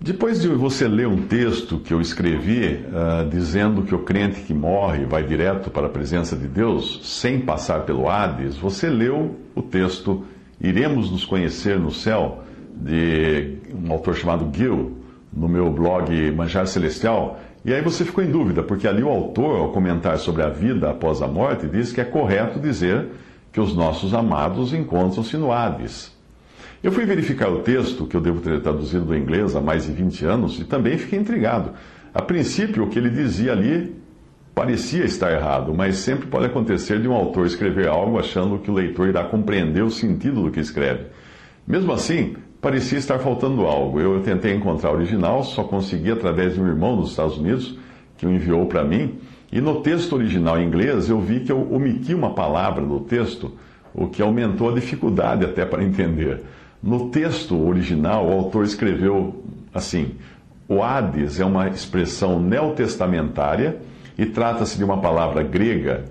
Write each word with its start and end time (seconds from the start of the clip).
Depois 0.00 0.40
de 0.40 0.48
você 0.48 0.88
ler 0.88 1.06
um 1.06 1.26
texto 1.26 1.78
que 1.78 1.92
eu 1.92 2.00
escrevi 2.00 2.84
ah, 2.92 3.26
dizendo 3.30 3.82
que 3.82 3.94
o 3.94 3.98
crente 3.98 4.40
que 4.40 4.54
morre 4.54 5.04
vai 5.04 5.22
direto 5.22 5.70
para 5.70 5.88
a 5.88 5.90
presença 5.90 6.34
de 6.34 6.48
Deus 6.48 7.00
sem 7.04 7.40
passar 7.40 7.82
pelo 7.82 8.08
Hades, 8.08 8.56
você 8.56 8.88
leu 8.88 9.36
o 9.54 9.60
texto 9.60 10.24
Iremos 10.60 11.10
nos 11.10 11.24
conhecer 11.24 11.78
no 11.78 11.90
céu, 11.90 12.44
de 12.76 13.56
um 13.74 13.90
autor 13.90 14.14
chamado 14.14 14.50
Gil, 14.54 14.98
no 15.32 15.48
meu 15.48 15.70
blog 15.70 16.30
Manjar 16.32 16.66
Celestial, 16.66 17.40
e 17.64 17.72
aí 17.72 17.80
você 17.80 18.04
ficou 18.04 18.22
em 18.22 18.30
dúvida, 18.30 18.62
porque 18.62 18.86
ali 18.86 19.02
o 19.02 19.08
autor, 19.08 19.58
ao 19.58 19.72
comentar 19.72 20.18
sobre 20.18 20.42
a 20.42 20.50
vida 20.50 20.90
após 20.90 21.22
a 21.22 21.26
morte, 21.26 21.66
diz 21.66 21.92
que 21.92 22.00
é 22.00 22.04
correto 22.04 22.60
dizer 22.60 23.08
que 23.50 23.60
os 23.60 23.74
nossos 23.74 24.12
amados 24.12 24.74
encontram-se 24.74 25.36
no 25.38 25.50
Hades. 25.50 26.14
Eu 26.82 26.90
fui 26.90 27.04
verificar 27.04 27.50
o 27.50 27.58
texto, 27.58 28.06
que 28.06 28.16
eu 28.16 28.22
devo 28.22 28.40
ter 28.40 28.58
traduzido 28.62 29.04
do 29.04 29.14
inglês 29.14 29.54
há 29.54 29.60
mais 29.60 29.84
de 29.84 29.92
20 29.92 30.24
anos, 30.24 30.58
e 30.58 30.64
também 30.64 30.96
fiquei 30.96 31.18
intrigado. 31.18 31.72
A 32.14 32.22
princípio, 32.22 32.84
o 32.84 32.88
que 32.88 32.98
ele 32.98 33.10
dizia 33.10 33.52
ali 33.52 33.94
parecia 34.54 35.04
estar 35.04 35.30
errado, 35.30 35.74
mas 35.74 35.96
sempre 35.96 36.26
pode 36.26 36.46
acontecer 36.46 36.98
de 36.98 37.06
um 37.06 37.12
autor 37.12 37.44
escrever 37.46 37.86
algo 37.86 38.18
achando 38.18 38.58
que 38.58 38.70
o 38.70 38.74
leitor 38.74 39.08
irá 39.08 39.24
compreender 39.24 39.82
o 39.82 39.90
sentido 39.90 40.42
do 40.42 40.50
que 40.50 40.58
escreve. 40.58 41.04
Mesmo 41.66 41.92
assim, 41.92 42.34
parecia 42.62 42.98
estar 42.98 43.18
faltando 43.18 43.66
algo. 43.66 44.00
Eu 44.00 44.20
tentei 44.22 44.54
encontrar 44.54 44.90
o 44.90 44.94
original, 44.94 45.44
só 45.44 45.62
consegui 45.62 46.10
através 46.10 46.54
de 46.54 46.62
um 46.62 46.66
irmão 46.66 46.96
dos 46.96 47.10
Estados 47.10 47.36
Unidos 47.36 47.78
que 48.16 48.26
o 48.26 48.30
enviou 48.30 48.64
para 48.64 48.82
mim. 48.82 49.18
E 49.52 49.60
no 49.60 49.82
texto 49.82 50.14
original 50.14 50.58
em 50.58 50.66
inglês 50.66 51.10
eu 51.10 51.20
vi 51.20 51.40
que 51.40 51.52
eu 51.52 51.70
omiti 51.70 52.14
uma 52.14 52.34
palavra 52.34 52.84
do 52.84 53.00
texto, 53.00 53.52
o 53.92 54.08
que 54.08 54.22
aumentou 54.22 54.70
a 54.70 54.74
dificuldade 54.74 55.44
até 55.44 55.66
para 55.66 55.84
entender. 55.84 56.40
No 56.82 57.10
texto 57.10 57.60
original, 57.66 58.26
o 58.26 58.32
autor 58.32 58.64
escreveu 58.64 59.44
assim: 59.72 60.14
o 60.66 60.82
Hades 60.82 61.38
é 61.38 61.44
uma 61.44 61.68
expressão 61.68 62.40
neotestamentária 62.40 63.78
e 64.16 64.24
trata-se 64.24 64.78
de 64.78 64.84
uma 64.84 64.98
palavra 64.98 65.42
grega, 65.42 66.04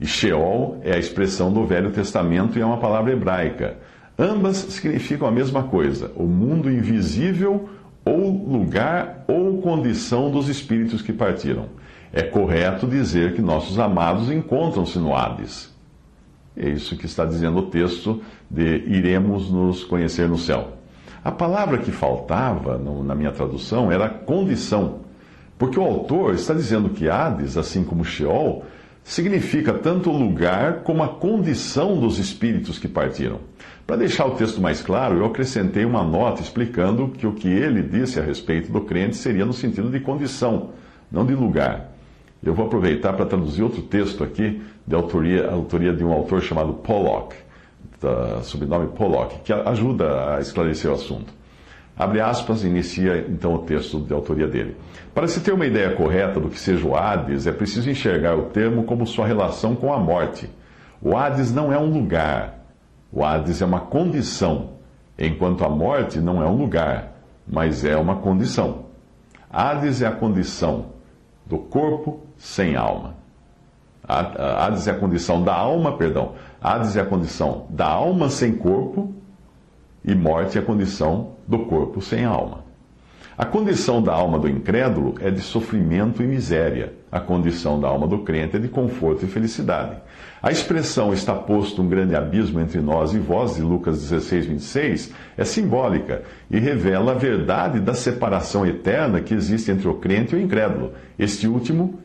e 0.00 0.06
Sheol 0.06 0.80
é 0.82 0.94
a 0.94 0.98
expressão 0.98 1.52
do 1.52 1.64
Velho 1.64 1.90
Testamento 1.90 2.58
e 2.58 2.62
é 2.62 2.64
uma 2.64 2.78
palavra 2.78 3.12
hebraica. 3.12 3.76
Ambas 4.18 4.56
significam 4.56 5.28
a 5.28 5.30
mesma 5.30 5.64
coisa: 5.64 6.10
o 6.16 6.24
mundo 6.24 6.70
invisível, 6.70 7.68
ou 8.04 8.30
lugar 8.30 9.24
ou 9.28 9.58
condição 9.58 10.30
dos 10.30 10.48
espíritos 10.48 11.02
que 11.02 11.12
partiram. 11.12 11.66
É 12.12 12.22
correto 12.22 12.86
dizer 12.86 13.34
que 13.34 13.42
nossos 13.42 13.78
amados 13.78 14.30
encontram-se 14.30 14.98
no 14.98 15.14
Hades. 15.14 15.70
É 16.56 16.68
isso 16.68 16.96
que 16.96 17.06
está 17.06 17.24
dizendo 17.24 17.58
o 17.58 17.66
texto 17.66 18.22
de 18.50 18.84
iremos 18.86 19.50
nos 19.50 19.84
conhecer 19.84 20.28
no 20.28 20.38
céu. 20.38 20.76
A 21.22 21.30
palavra 21.30 21.78
que 21.78 21.92
faltava 21.92 22.78
no, 22.78 23.04
na 23.04 23.14
minha 23.14 23.30
tradução 23.30 23.92
era 23.92 24.08
condição, 24.08 25.00
porque 25.58 25.78
o 25.78 25.84
autor 25.84 26.34
está 26.34 26.54
dizendo 26.54 26.88
que 26.88 27.08
Hades, 27.08 27.56
assim 27.56 27.84
como 27.84 28.04
Sheol, 28.04 28.64
significa 29.04 29.72
tanto 29.74 30.10
o 30.10 30.16
lugar 30.16 30.82
como 30.82 31.02
a 31.02 31.08
condição 31.08 31.98
dos 31.98 32.18
espíritos 32.18 32.78
que 32.78 32.88
partiram. 32.88 33.40
Para 33.86 33.96
deixar 33.96 34.26
o 34.26 34.36
texto 34.36 34.60
mais 34.60 34.82
claro, 34.82 35.16
eu 35.16 35.26
acrescentei 35.26 35.84
uma 35.84 36.02
nota 36.02 36.42
explicando 36.42 37.08
que 37.08 37.26
o 37.26 37.32
que 37.32 37.48
ele 37.48 37.82
disse 37.82 38.20
a 38.20 38.22
respeito 38.22 38.70
do 38.70 38.82
crente 38.82 39.16
seria 39.16 39.44
no 39.44 39.52
sentido 39.52 39.90
de 39.90 40.00
condição, 40.00 40.70
não 41.10 41.26
de 41.26 41.34
lugar. 41.34 41.90
Eu 42.42 42.54
vou 42.54 42.66
aproveitar 42.66 43.12
para 43.12 43.26
traduzir 43.26 43.62
outro 43.62 43.82
texto 43.82 44.24
aqui, 44.24 44.62
de 44.86 44.94
autoria, 44.94 45.50
autoria 45.50 45.92
de 45.92 46.02
um 46.02 46.10
autor 46.10 46.40
chamado 46.40 46.72
Pollock, 46.72 47.36
da, 48.00 48.42
sobrenome 48.42 48.88
Pollock, 48.88 49.40
que 49.40 49.52
ajuda 49.52 50.36
a 50.36 50.40
esclarecer 50.40 50.90
o 50.90 50.94
assunto. 50.94 51.32
Abre 51.94 52.18
aspas, 52.18 52.64
inicia 52.64 53.26
então 53.28 53.54
o 53.54 53.58
texto 53.58 54.00
de 54.00 54.14
autoria 54.14 54.48
dele. 54.48 54.74
Para 55.14 55.28
se 55.28 55.40
ter 55.40 55.52
uma 55.52 55.66
ideia 55.66 55.94
correta 55.94 56.40
do 56.40 56.48
que 56.48 56.58
seja 56.58 56.86
o 56.86 56.96
Hades, 56.96 57.46
é 57.46 57.52
preciso 57.52 57.90
enxergar 57.90 58.36
o 58.36 58.44
termo 58.44 58.84
como 58.84 59.06
sua 59.06 59.26
relação 59.26 59.76
com 59.76 59.92
a 59.92 59.98
morte. 59.98 60.48
O 61.02 61.14
Hades 61.14 61.52
não 61.52 61.70
é 61.70 61.78
um 61.78 61.90
lugar, 61.90 62.64
o 63.12 63.22
Hades 63.22 63.60
é 63.60 63.66
uma 63.66 63.80
condição, 63.80 64.70
enquanto 65.18 65.62
a 65.62 65.68
morte 65.68 66.20
não 66.20 66.42
é 66.42 66.46
um 66.46 66.56
lugar, 66.56 67.12
mas 67.46 67.84
é 67.84 67.98
uma 67.98 68.16
condição. 68.16 68.86
Hades 69.50 70.00
é 70.00 70.06
a 70.06 70.12
condição 70.12 70.99
do 71.50 71.58
corpo 71.58 72.20
sem 72.38 72.76
alma. 72.76 73.16
Hades 74.06 74.86
é 74.86 74.92
a 74.92 74.98
condição 74.98 75.42
da 75.42 75.52
alma, 75.52 75.96
perdão. 75.96 76.34
Hades 76.60 76.96
é 76.96 77.00
a 77.00 77.04
condição 77.04 77.66
da 77.68 77.86
alma 77.86 78.30
sem 78.30 78.56
corpo 78.56 79.12
e 80.04 80.14
morte 80.14 80.56
é 80.56 80.60
a 80.60 80.64
condição 80.64 81.32
do 81.46 81.66
corpo 81.66 82.00
sem 82.00 82.24
alma. 82.24 82.64
A 83.40 83.46
condição 83.46 84.02
da 84.02 84.12
alma 84.12 84.38
do 84.38 84.46
incrédulo 84.46 85.14
é 85.18 85.30
de 85.30 85.40
sofrimento 85.40 86.22
e 86.22 86.26
miséria. 86.26 86.92
A 87.10 87.18
condição 87.18 87.80
da 87.80 87.88
alma 87.88 88.06
do 88.06 88.18
crente 88.18 88.56
é 88.56 88.58
de 88.58 88.68
conforto 88.68 89.24
e 89.24 89.28
felicidade. 89.28 89.96
A 90.42 90.50
expressão 90.50 91.10
está 91.10 91.34
posto 91.34 91.80
um 91.80 91.88
grande 91.88 92.14
abismo 92.14 92.60
entre 92.60 92.82
nós 92.82 93.14
e 93.14 93.18
vós, 93.18 93.54
de 93.54 93.62
Lucas 93.62 93.98
16, 93.98 94.44
26, 94.44 95.14
é 95.38 95.44
simbólica 95.46 96.22
e 96.50 96.58
revela 96.58 97.12
a 97.12 97.14
verdade 97.14 97.80
da 97.80 97.94
separação 97.94 98.66
eterna 98.66 99.22
que 99.22 99.32
existe 99.32 99.70
entre 99.70 99.88
o 99.88 99.94
crente 99.94 100.34
e 100.34 100.38
o 100.38 100.42
incrédulo. 100.42 100.92
Este 101.18 101.48
último, 101.48 101.98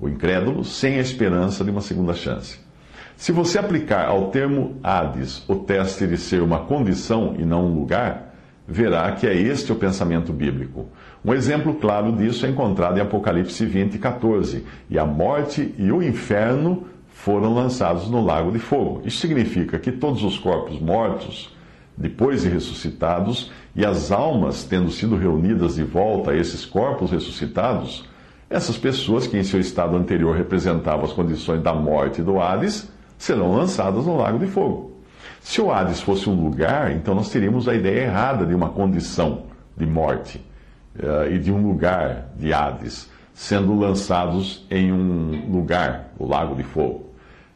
o 0.00 0.08
incrédulo, 0.08 0.64
sem 0.64 0.96
a 0.96 1.00
esperança 1.00 1.62
de 1.62 1.70
uma 1.70 1.82
segunda 1.82 2.14
chance. 2.14 2.58
Se 3.16 3.30
você 3.30 3.60
aplicar 3.60 4.08
ao 4.08 4.32
termo 4.32 4.80
Hades 4.82 5.48
o 5.48 5.54
teste 5.54 6.04
de 6.08 6.16
ser 6.16 6.42
uma 6.42 6.64
condição 6.64 7.36
e 7.38 7.44
não 7.44 7.66
um 7.66 7.74
lugar, 7.78 8.29
verá 8.70 9.10
que 9.10 9.26
é 9.26 9.34
este 9.34 9.72
o 9.72 9.74
pensamento 9.74 10.32
bíblico. 10.32 10.86
Um 11.24 11.34
exemplo 11.34 11.74
claro 11.74 12.12
disso 12.12 12.46
é 12.46 12.48
encontrado 12.48 12.96
em 12.96 13.00
Apocalipse 13.00 13.66
20, 13.66 13.98
14. 13.98 14.64
E 14.88 14.96
a 14.96 15.04
morte 15.04 15.74
e 15.76 15.90
o 15.90 16.00
inferno 16.00 16.84
foram 17.08 17.52
lançados 17.52 18.08
no 18.08 18.24
lago 18.24 18.52
de 18.52 18.60
fogo. 18.60 19.02
Isso 19.04 19.18
significa 19.18 19.78
que 19.78 19.90
todos 19.90 20.22
os 20.22 20.38
corpos 20.38 20.78
mortos, 20.80 21.54
depois 21.96 22.42
de 22.42 22.48
ressuscitados, 22.48 23.50
e 23.74 23.84
as 23.84 24.12
almas 24.12 24.62
tendo 24.62 24.90
sido 24.90 25.16
reunidas 25.16 25.74
de 25.74 25.82
volta 25.82 26.30
a 26.30 26.36
esses 26.36 26.64
corpos 26.64 27.10
ressuscitados, 27.10 28.08
essas 28.48 28.78
pessoas 28.78 29.26
que 29.26 29.36
em 29.36 29.42
seu 29.42 29.60
estado 29.60 29.96
anterior 29.96 30.36
representavam 30.36 31.04
as 31.04 31.12
condições 31.12 31.60
da 31.60 31.74
morte 31.74 32.20
e 32.20 32.24
do 32.24 32.40
Hades, 32.40 32.88
serão 33.18 33.52
lançadas 33.52 34.06
no 34.06 34.16
lago 34.16 34.38
de 34.38 34.46
fogo. 34.46 34.99
Se 35.40 35.60
o 35.60 35.72
Hades 35.72 36.00
fosse 36.00 36.28
um 36.28 36.34
lugar, 36.34 36.92
então 36.92 37.14
nós 37.14 37.30
teríamos 37.30 37.66
a 37.66 37.74
ideia 37.74 38.04
errada 38.04 38.46
de 38.46 38.54
uma 38.54 38.68
condição 38.68 39.44
de 39.76 39.86
morte 39.86 40.40
uh, 40.96 41.30
e 41.30 41.38
de 41.38 41.50
um 41.50 41.66
lugar 41.66 42.28
de 42.36 42.52
Hades, 42.52 43.10
sendo 43.34 43.74
lançados 43.74 44.66
em 44.70 44.92
um 44.92 45.50
lugar, 45.50 46.10
o 46.18 46.26
lago 46.26 46.54
de 46.54 46.62
fogo. 46.62 47.06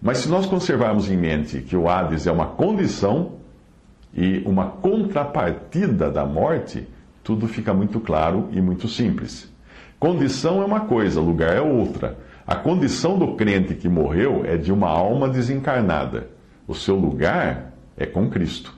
Mas 0.00 0.18
se 0.18 0.28
nós 0.28 0.46
conservarmos 0.46 1.10
em 1.10 1.16
mente 1.16 1.60
que 1.60 1.76
o 1.76 1.88
Hades 1.88 2.26
é 2.26 2.32
uma 2.32 2.46
condição 2.46 3.32
e 4.14 4.42
uma 4.46 4.66
contrapartida 4.66 6.10
da 6.10 6.24
morte, 6.24 6.86
tudo 7.22 7.46
fica 7.46 7.72
muito 7.74 8.00
claro 8.00 8.48
e 8.52 8.60
muito 8.60 8.88
simples. 8.88 9.50
Condição 9.98 10.62
é 10.62 10.64
uma 10.64 10.80
coisa, 10.80 11.20
lugar 11.20 11.56
é 11.56 11.60
outra. 11.60 12.18
A 12.46 12.56
condição 12.56 13.18
do 13.18 13.34
crente 13.34 13.74
que 13.74 13.88
morreu 13.88 14.42
é 14.44 14.56
de 14.56 14.72
uma 14.72 14.88
alma 14.88 15.28
desencarnada. 15.28 16.28
O 16.66 16.74
seu 16.74 16.96
lugar 16.96 17.71
é 17.96 18.06
com 18.06 18.28
Cristo. 18.28 18.74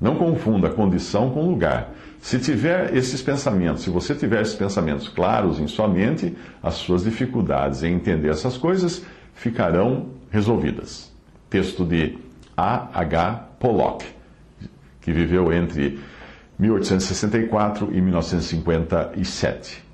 Não 0.00 0.16
confunda 0.16 0.68
condição 0.70 1.30
com 1.30 1.48
lugar. 1.48 1.92
Se 2.20 2.38
tiver 2.38 2.94
esses 2.94 3.22
pensamentos, 3.22 3.82
se 3.82 3.90
você 3.90 4.14
tiver 4.14 4.42
esses 4.42 4.54
pensamentos 4.54 5.08
claros 5.08 5.58
em 5.58 5.66
sua 5.66 5.88
mente, 5.88 6.36
as 6.62 6.74
suas 6.74 7.04
dificuldades 7.04 7.82
em 7.82 7.94
entender 7.94 8.28
essas 8.28 8.56
coisas 8.58 9.04
ficarão 9.34 10.08
resolvidas. 10.30 11.12
Texto 11.48 11.84
de 11.84 12.18
A. 12.56 12.88
H. 12.98 13.48
Pollock, 13.60 14.04
que 15.00 15.12
viveu 15.12 15.52
entre 15.52 15.98
1864 16.58 17.90
e 17.92 18.00
1957. 18.00 19.85